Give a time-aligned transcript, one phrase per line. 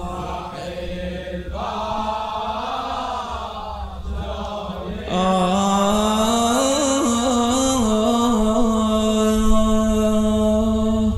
[10.20, 11.12] آه.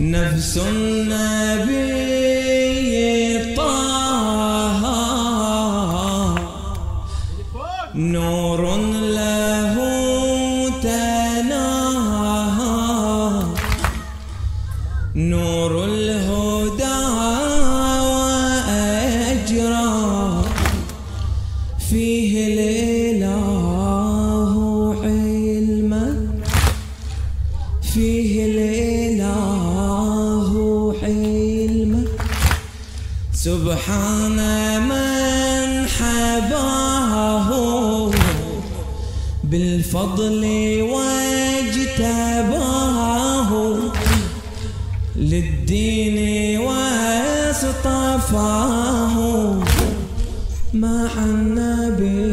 [0.00, 1.88] نفس النبي
[3.56, 3.78] طه.
[7.94, 8.37] نور
[41.98, 43.50] واجتباه
[45.16, 46.18] للدين
[46.60, 48.34] واصطفاه
[50.74, 52.28] مع النبي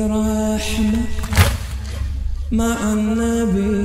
[0.00, 1.04] رحمة
[2.52, 3.81] مع النبي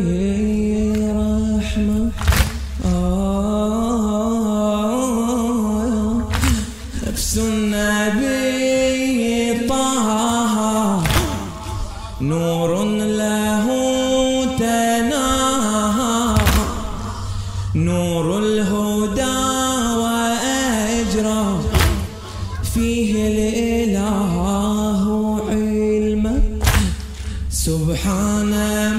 [21.18, 21.60] وأجرى
[22.74, 24.24] فيه الإله
[25.50, 26.42] علما
[27.50, 28.54] سبحان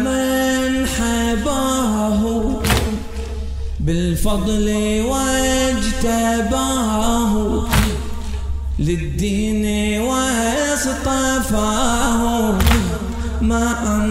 [0.04, 2.22] من حباه.
[3.80, 4.66] بالفضل
[5.08, 6.54] واجتباه.
[8.78, 11.38] للدين واصطفاه.
[13.42, 14.07] النبي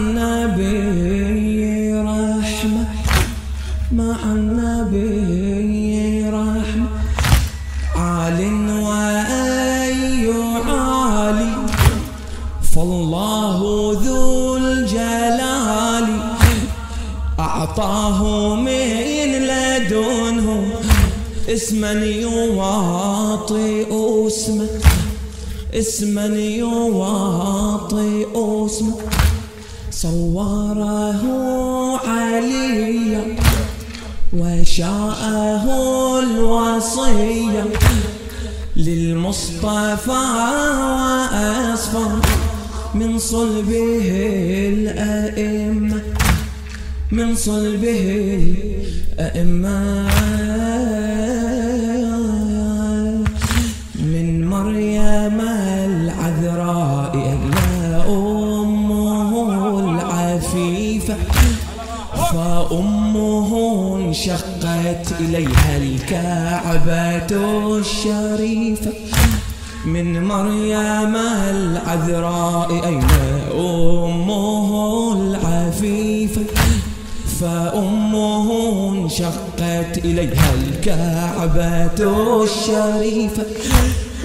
[12.78, 13.60] فالله
[14.04, 16.06] ذو الجلال
[17.38, 20.66] أعطاه من لدنه
[21.48, 23.90] اسما يواطئ
[24.26, 24.68] اسمه
[25.74, 28.26] اسما يواطئ
[28.66, 28.96] اسمه.
[29.90, 31.22] صوره
[32.06, 33.36] عليا
[34.32, 35.64] وشاءه
[36.18, 37.64] الوصية
[38.76, 40.26] للمصطفى
[41.32, 42.27] وأصفى.
[42.94, 44.08] من صلبه
[44.74, 46.02] الأئمة
[47.12, 48.44] من صلبه
[49.18, 50.08] الأئمة
[53.94, 55.40] من مريم
[55.90, 59.30] العذراء أجلى أمه
[59.80, 61.16] العفيفة
[62.32, 63.50] فأمه
[63.96, 67.32] انشقت إليها الكعبة
[67.78, 68.92] الشريفة.
[69.92, 71.16] من مريم
[71.50, 73.06] العذراء أين
[73.54, 76.44] أمه العفيفة
[77.40, 78.48] فأمه
[78.92, 83.42] انشقت إليها الكعبة الشريفة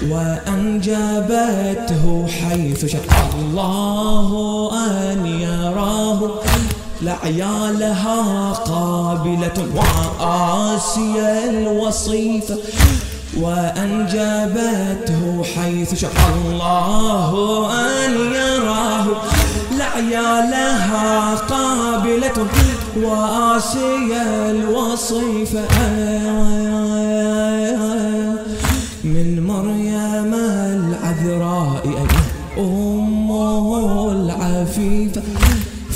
[0.09, 3.01] وأنجبته حيث شاء
[3.41, 6.31] الله أن يراه.
[7.01, 12.57] لعيالها قابلة وآسيا الوصيفة
[13.42, 15.22] وأنجبته
[15.56, 16.12] حيث شاء
[16.46, 17.32] الله
[18.06, 19.08] أن يراه.
[19.78, 22.48] لعيالها قابلة
[22.98, 25.62] وآسيا الوصيفة
[29.04, 30.34] من مريم
[30.80, 32.08] العذراء
[32.58, 33.68] أمه
[34.12, 35.22] العفيفة.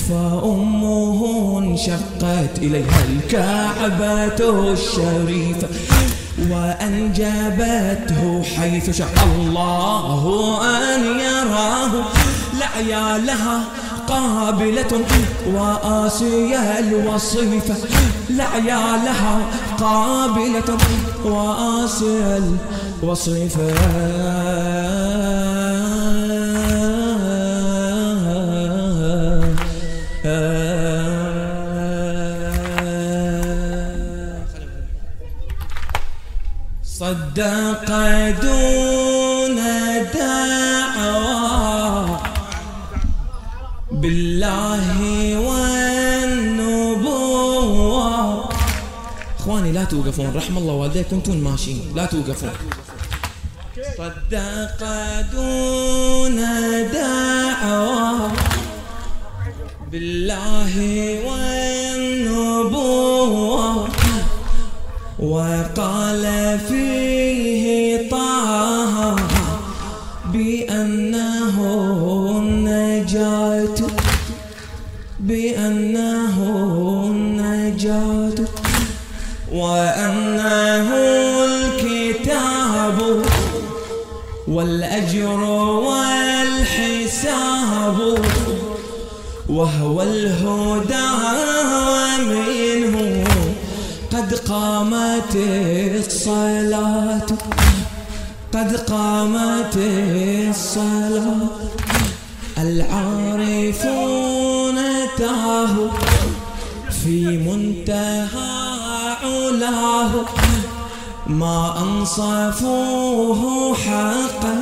[0.10, 1.20] فأمه
[1.60, 4.40] انشقت إليها الكعبة
[4.74, 5.68] الشريفة.
[6.52, 10.60] وأنجبته حيث شاء الله
[10.96, 11.92] أن يراه.
[12.60, 13.64] لعيالها
[14.08, 15.02] قابلة
[15.54, 17.76] وآسيا الوصيفة.
[18.30, 19.40] لعيالها
[19.80, 20.78] قابلة
[21.26, 22.42] وآسيا
[23.04, 23.74] الوصيفة.
[37.00, 37.90] صدق
[38.42, 39.60] دون
[40.14, 41.40] دعوى
[43.92, 44.86] بالله
[45.48, 46.90] والنبوة.
[49.40, 50.34] إخواني لا توقفون.
[50.36, 51.94] رحم الله والديكم كنتون ماشيين.
[51.96, 52.50] لا توقفون.
[53.98, 54.82] صدق
[55.34, 56.38] دون
[56.94, 58.32] دعوى
[59.92, 60.74] بالله
[61.28, 62.88] والنبوة.
[65.28, 66.24] وقال
[66.68, 69.16] فيه طه
[70.34, 71.56] بأنه
[72.40, 73.76] النجاة
[75.20, 76.36] بأنه
[77.12, 78.46] النجاة
[79.52, 80.90] وأنه
[81.46, 82.98] الكتاب
[84.48, 85.40] والأجر
[85.88, 87.18] والحساب
[89.50, 91.08] وهو الهدى
[92.30, 92.57] منه
[94.28, 95.36] قد قامت
[96.06, 97.28] الصلاة.
[98.54, 99.78] قد قامت
[100.50, 101.50] الصلاة.
[102.58, 103.96] العارفون
[105.18, 105.76] تاه.
[107.04, 108.28] في منتهى
[109.24, 110.12] علاه.
[111.28, 113.42] ما أنصفوه
[113.76, 114.62] حقا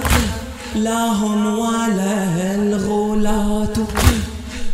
[0.76, 3.74] لا هم ولا الغلاة.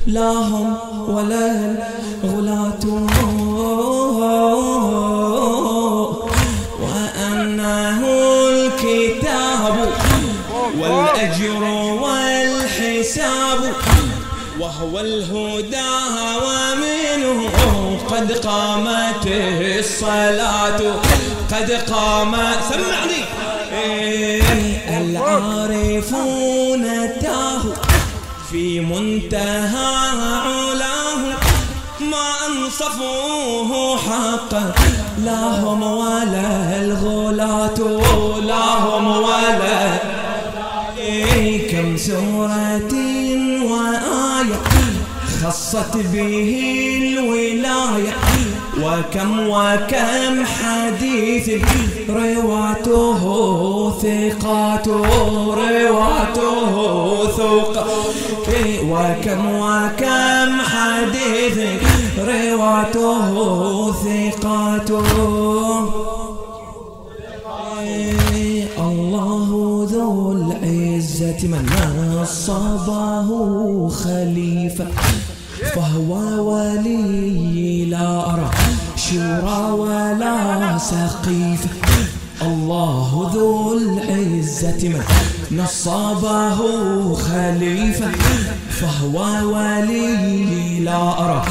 [0.08, 0.76] لا هم
[1.10, 1.76] ولا
[2.24, 3.31] الغلاة.
[11.42, 11.64] والأجر
[12.04, 13.74] والحساب
[14.60, 15.92] وهو الهدى
[16.44, 17.52] ومنه
[18.10, 19.28] قد قامت
[19.80, 20.82] الصلاة.
[21.52, 23.22] قد قامت سمعني.
[24.90, 26.84] العارفون
[27.22, 27.74] تاهوا
[28.52, 30.10] في منتهى
[30.46, 31.22] علاه.
[32.00, 34.74] ما أنصفوه حقا
[35.26, 37.80] لا هم ولا الغلاة
[38.40, 40.01] لا هم ولا
[42.12, 42.94] سورة
[43.72, 44.60] وآية
[45.44, 46.52] خصت به
[47.02, 48.14] الولاية
[48.84, 51.50] وكم وكم حديث
[52.10, 53.22] رواته
[54.02, 54.88] ثقات
[55.58, 56.74] رواته
[57.38, 57.86] ثقات
[58.84, 61.58] وكم وكم حديث
[62.18, 63.32] رواته
[63.92, 64.92] ثقات.
[71.44, 71.66] من
[72.22, 73.30] نصبه
[73.90, 74.88] خليفة
[75.76, 76.12] فهو
[76.52, 78.50] ولي لا أرى
[78.96, 81.70] شورى ولا سقيفة.
[82.42, 85.04] الله ذو العزة من
[85.52, 86.60] نصبه
[87.14, 88.12] خليفة.
[88.82, 89.18] فهو
[89.54, 91.44] ولي لا أرى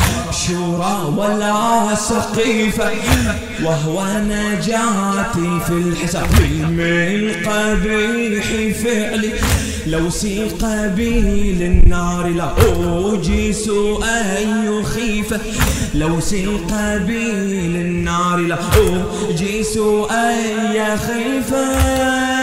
[0.47, 2.91] شورى ولا سقيفة
[3.65, 6.29] وهو نجاتي في الحساب.
[6.71, 9.31] من قبيح فعلي
[9.87, 10.65] لو سيق
[10.97, 11.21] بي
[11.53, 13.71] للنار لا أوجيس
[14.03, 15.41] أي خيفة
[15.95, 16.75] لو سيق
[17.07, 17.33] بي
[17.69, 19.79] للنار لا أوجيس
[20.11, 22.40] أي خيفة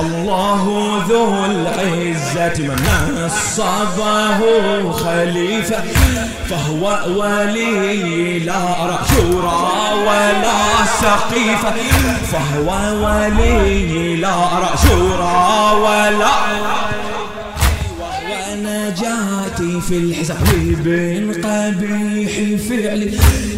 [0.00, 2.78] الله ذو العزة من
[3.24, 4.40] نصبه
[4.92, 5.82] خليفة
[6.50, 9.68] فهو ولي لا أرى شورى
[10.06, 11.72] ولا سقيفة
[12.32, 12.70] فهو
[13.04, 16.87] ولي لا أرى شورى ولا
[19.88, 20.38] في الحساب
[20.84, 22.32] من قبيح
[22.68, 23.10] فعلي.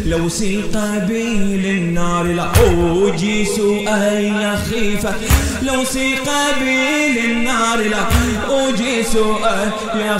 [0.05, 5.13] لو سيق بي للنار لا أوجيس أي خيفة.
[5.61, 8.03] لو سيق بي للنار لا
[8.49, 10.19] أوجيس أي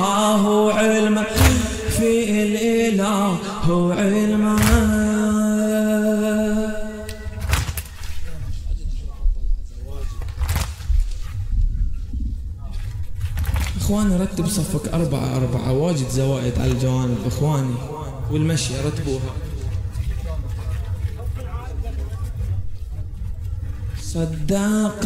[0.00, 1.24] الإله علما
[1.98, 3.36] فيه الإله
[3.92, 4.56] علما
[13.80, 15.72] اخواني رتب صفك أربعة أربعة.
[15.72, 17.74] واجد زوائد على الجوانب إخواني
[18.30, 19.34] والمشي رتبوها.
[24.02, 25.04] صدق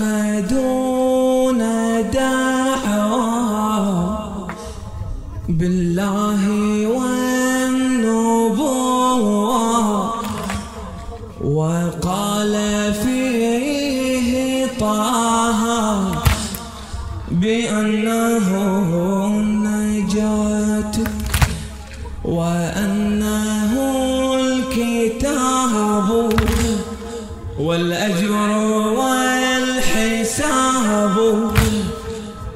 [0.50, 1.58] دون
[2.10, 3.54] دعوى
[5.48, 6.42] بالله
[6.86, 7.44] والنبوة.
[11.44, 12.54] وقال
[12.94, 15.62] فيه طه
[17.30, 18.48] بأنه
[19.26, 20.92] النجاة
[22.24, 23.72] وأنه
[24.40, 26.08] الكتاب
[27.58, 28.40] والأجر
[28.98, 30.36] والحساب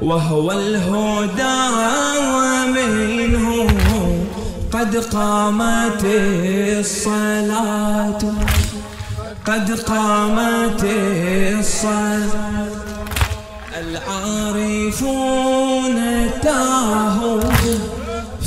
[0.02, 2.17] وهو الهدى.
[4.78, 6.04] قد قامت
[6.78, 8.18] الصلاة.
[9.46, 10.84] قد قامت
[11.58, 12.66] الصلاة.
[13.80, 15.20] العارفون
[16.42, 17.40] تاهوا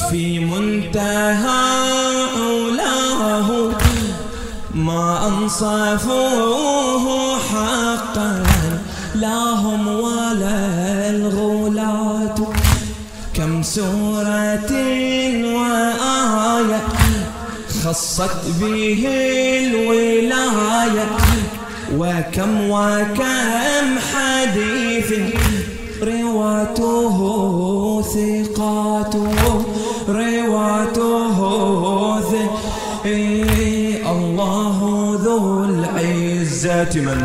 [0.10, 1.72] في منتهى
[2.36, 3.50] علاه
[4.76, 7.06] ما أنصفوه
[7.40, 8.44] حقا
[9.16, 12.36] لا هم ولا الغلاة.
[13.34, 14.71] كم سورة
[17.92, 19.08] خصت به
[19.68, 21.08] الولاية
[21.98, 25.14] وكم وكم حديث
[26.04, 27.18] رواته
[28.02, 29.66] ثقاته
[30.10, 31.40] رواته
[34.12, 34.78] الله
[35.24, 37.22] ذو العزة من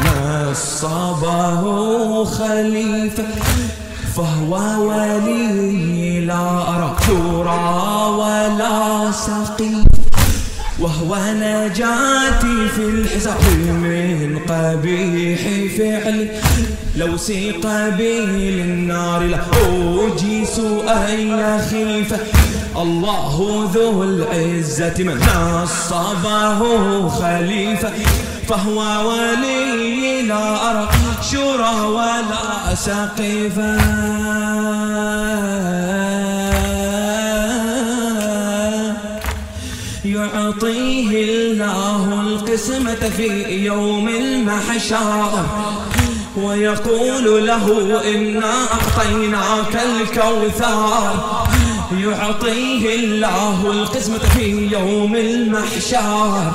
[0.51, 1.63] نصبه
[2.25, 3.25] خليفة
[4.17, 4.55] فهو
[4.89, 9.96] ولي لا أرى ترى ولا سقيف
[10.79, 15.41] وهو نجاتي في الحساب من قبيح
[15.79, 16.29] فعل.
[16.97, 17.67] لو سيق
[17.97, 22.19] بي للنار لأوجيس أي خيفة
[22.77, 27.91] الله ذو العزة من نصبه خليفة
[28.49, 30.89] فهو ولي لا أرى
[31.31, 33.77] شرى ولا سقيفة.
[42.57, 45.45] القسمة في يوم المحشر.
[46.37, 51.13] ويقول له إنا أعطيناك الكوثر.
[51.99, 56.53] يعطيه الله القسمة في يوم المحشر.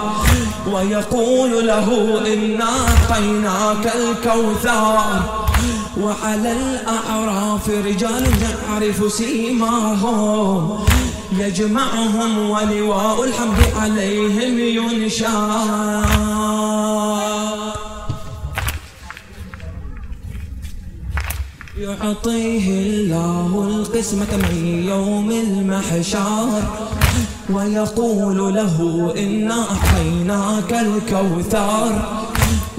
[0.71, 4.99] ويقول له إنا أعطيناك الكوثر.
[6.01, 10.85] وعلى الأعراف رجال نعرف سيماهم.
[11.41, 16.05] يجمعهم ولواء الحمد عليهم ينشار
[21.77, 26.49] يعطيه الله القسمة من يوم المحشر
[27.49, 28.77] ويقول له
[29.17, 31.91] إنا أعطيناك الكوثر.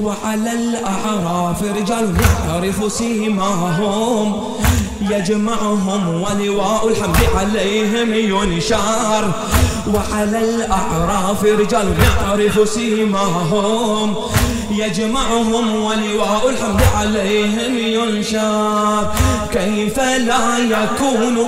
[0.00, 2.14] وعلى الأعراف رجال
[2.48, 4.42] يعرف سيماهم
[5.10, 9.32] يجمعهم ولواء الحمد عليهم ينشار.
[9.94, 14.14] وعلى الأعراف رجال يعرف سيماهم.
[14.70, 19.14] يجمعهم ولواء الحمد عليهم ينشار.
[19.52, 21.38] كيف لا يكون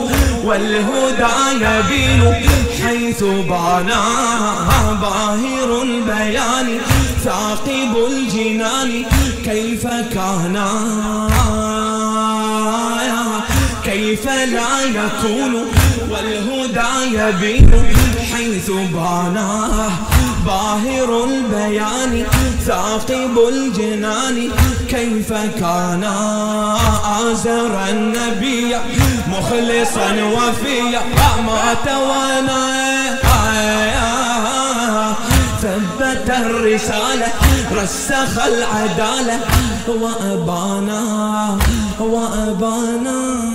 [0.45, 2.35] والهدى يبين
[2.83, 4.03] حيث بانا
[5.03, 6.79] باهر البيان
[7.25, 9.05] ثاقب الجنان
[9.45, 10.57] كيف كان؟
[14.15, 15.67] كيف لا يكون
[16.11, 17.71] والهدى يبين
[18.33, 19.91] حيث باناه
[20.47, 22.27] باهر البيان
[22.67, 24.51] ثاقب الجنان
[24.89, 26.05] كيف كان.
[27.21, 28.77] آزر النبي
[29.29, 31.01] مخلصا وفيا
[31.47, 32.65] ما توانا
[35.63, 37.27] ثبت الرسالة
[37.73, 39.41] رسخ العدالة
[39.89, 41.59] وأبانا
[41.99, 43.54] وأبانا.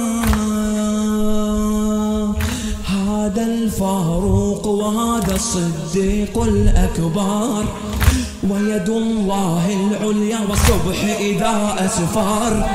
[3.70, 7.64] الفاروق وهذا الصديق الأكبر.
[8.50, 12.70] ويد الله العليا والصبح إذا أسفار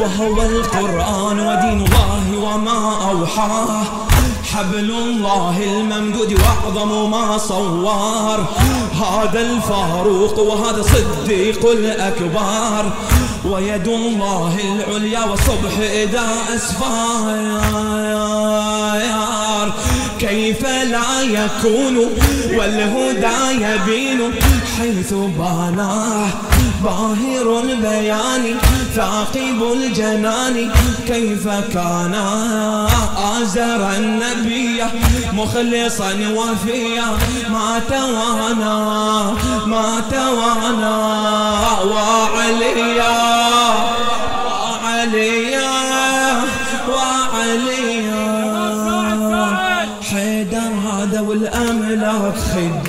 [0.00, 3.82] وهو القرآن ودين الله وما أوحاه
[4.52, 8.38] حبل الله الممدود وأعظم ما صور.
[9.02, 12.92] هذا الفاروق وهذا الصديق الأكبر.
[13.50, 17.82] ويد الله العليا والصبح إذا اسفار
[20.22, 21.96] كيف لا يكون
[22.56, 24.34] والهدى يبين
[24.78, 26.28] حيث باناه
[26.84, 28.56] باهر البيان
[28.96, 30.70] ثاقب الجنان
[31.06, 32.14] كيف كان.
[33.40, 34.84] آزر النبي
[35.32, 37.06] مخلصا وفيا.
[37.50, 39.34] ما توانا
[39.66, 40.96] ما توانا.
[41.84, 43.21] وعليا.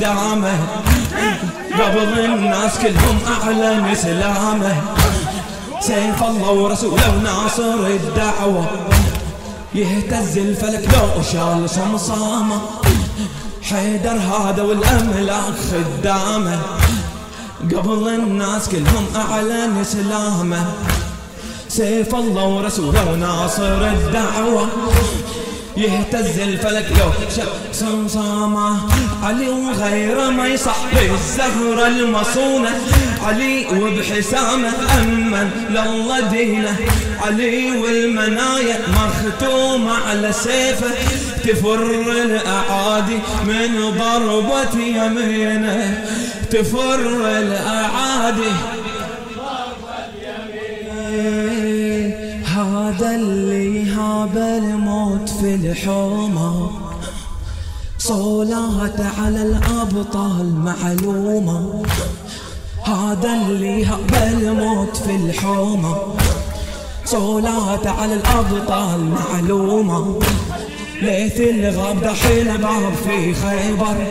[0.03, 0.59] خدامه
[1.79, 4.81] قبل الناس كلهم أعلن إسلامه
[5.81, 8.65] سيف الله ورسوله ناصر الدعوة.
[9.75, 12.61] يهتز الفلك لو شال صمصامة
[13.61, 16.59] حيدر هذا والأملاك خدامه.
[17.75, 20.65] قبل الناس كلهم أعلن إسلامه
[21.69, 24.67] سيف الله ورسوله ناصر الدعوة.
[25.77, 27.11] يهتز الفلك لو
[27.79, 28.79] شمس صامة
[29.23, 32.69] علي وغيره ما يصح بالزهرة المصونة
[33.23, 36.75] علي وبحسامة أمن لله دينه.
[37.21, 40.91] علي والمنايا مختومة على سيفه.
[41.43, 46.05] تفر الأعادي من ضربة يمينه.
[46.51, 48.53] تفر الأعادي
[52.45, 56.71] هذا اللي هاب الموت في الحومة.
[57.97, 61.83] صولات على الأبطال معلومة.
[62.83, 65.97] هذا اللي هاب الموت في الحومة.
[67.05, 70.19] صولات على الأبطال معلومة.
[71.01, 74.07] ليث الغاب دحين باب في خيبر.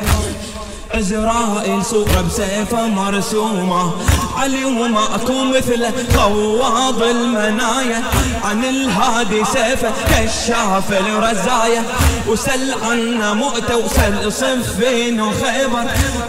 [0.95, 3.93] عزرائيل صورة بسيفة مرسومة.
[4.37, 8.03] علي وماكو مثله خواض المنايا.
[8.45, 11.83] عن الهادي سيفه كشاف الرزايا.
[12.29, 15.85] وسل عنا مؤتة وسل صفين وخيبر.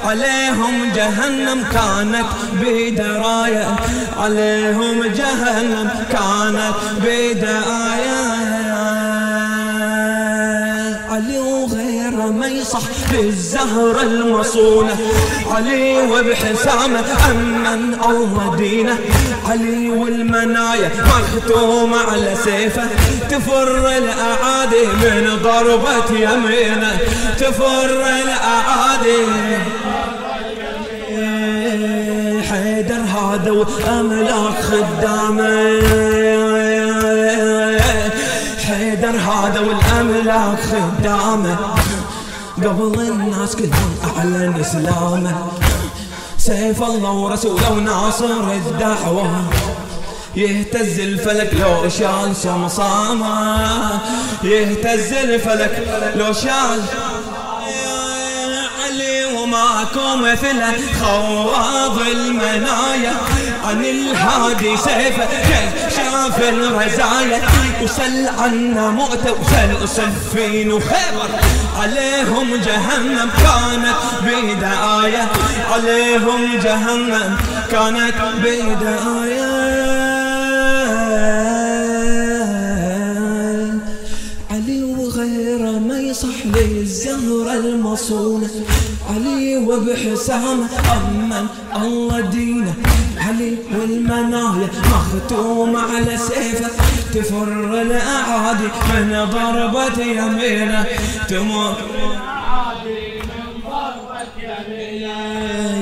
[0.06, 3.76] عليهم جهنم كانت بدراية
[4.20, 8.03] عليهم جهنم كانت بدراية
[12.32, 12.80] ما يصح
[13.12, 14.98] بالزهرة المصونة.
[15.52, 18.98] علي وبحسامه أمن الله دينه
[19.50, 22.88] علي والمنايا مختومة على سيفه.
[23.30, 26.98] تفر الأعادي من ضربة يمينه.
[27.40, 27.90] تفر
[28.24, 29.24] الأعادي
[32.50, 35.64] حيدر هذا وأملاك خدامة.
[38.68, 41.58] حيدر هذا والأملاك خدامة.
[42.68, 45.52] قبل الناس كلهم أعلن إسلامه.
[46.38, 49.44] سيف الله ورسوله وناصر الدعوة.
[50.36, 54.02] يهتز الفلك لو شال شمصامة.
[54.44, 56.82] يهتز الفلك لو شال
[58.84, 60.74] علي وماكو مثله.
[61.02, 63.14] خواب المنايا
[63.64, 65.28] عن الهادي سيفه.
[66.24, 67.42] شاف الرزايا
[67.84, 71.30] وسل عنا مؤتة وسل صفين وخيبر.
[71.80, 75.28] عليهم جهنم كانت بداية.
[75.74, 77.38] عليهم جهنم
[77.72, 79.44] كانت بداية.
[84.52, 88.50] علي وغيره ما يصح للزهرة المصونة
[89.10, 92.74] علي وبحسامه أمن الله دينه.
[93.28, 96.70] علي والمنايا مختومة على سيفه.
[97.14, 100.86] تفر الأعادي من ضربة يمينه.
[101.30, 101.76] تمر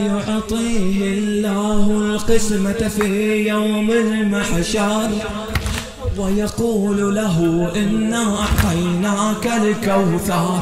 [0.07, 5.09] يعطيه الله القسمة في يوم المحشر.
[6.17, 10.61] ويقول له إنا أعطيناك الكوثر.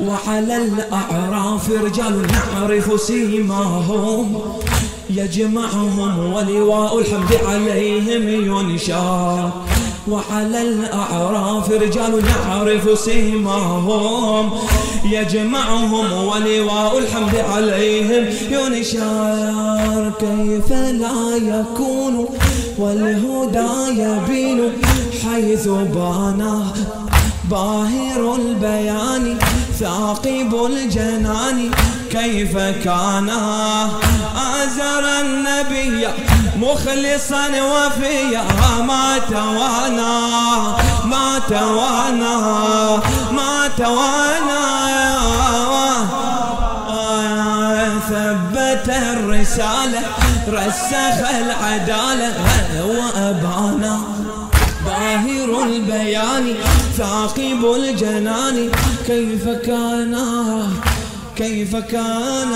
[0.00, 4.42] وعلى الأعراف رجال نعرف سيماهم.
[5.16, 9.50] يجمعهم ولواء الحمد عليهم ينشر
[10.08, 14.50] وعلى الأعراف رجال نعرف سيماهم.
[15.04, 22.28] يجمعهم ولواء الحمد عليهم ينشر كيف لا يكون
[22.78, 24.72] والهدى يبين
[25.24, 26.72] حيث بانا
[27.50, 29.38] باهر البيان
[29.80, 31.70] ثاقب الجنان.
[32.10, 33.30] كيف كان
[34.36, 34.75] أزر
[35.56, 36.08] النبي
[36.56, 38.44] مخلصا وفيا
[38.80, 42.36] ما توانا ما توانا
[43.32, 44.86] ما توانا.
[48.08, 50.00] ثبت الرسالة
[50.48, 52.32] رسخ العدالة.
[52.86, 54.00] وأبانا
[54.86, 56.54] باهر البيان
[56.96, 58.70] ثاقب الجنان.
[59.06, 60.14] كيف كان
[61.36, 62.52] كيف كان؟